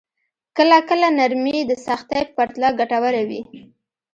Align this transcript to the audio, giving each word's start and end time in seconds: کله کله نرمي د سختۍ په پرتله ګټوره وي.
کله 0.57 0.77
کله 0.89 1.07
نرمي 1.17 1.57
د 1.65 1.71
سختۍ 1.85 2.21
په 2.27 2.33
پرتله 2.37 2.69
ګټوره 2.79 3.21
وي. 3.29 3.41